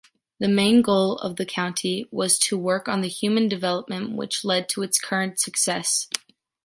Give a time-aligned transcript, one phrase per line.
[0.39, 4.67] The main goal of the country was to work on the human development which lead
[4.69, 6.07] to its current success.